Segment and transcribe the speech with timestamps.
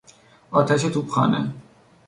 [0.51, 1.53] آتش توپخانه